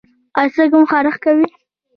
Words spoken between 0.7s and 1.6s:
مو خارښ کوي؟